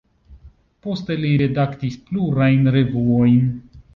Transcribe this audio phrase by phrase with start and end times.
[0.85, 3.39] Poste li redaktis plurajn revuojn.